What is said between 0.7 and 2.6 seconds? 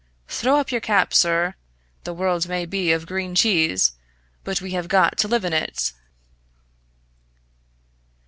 your cap, sir! The world